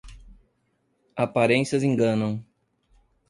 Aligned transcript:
Aparências 1.15 1.83
enganam. 1.83 2.43